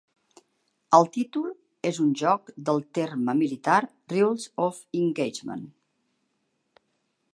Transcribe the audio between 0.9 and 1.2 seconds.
El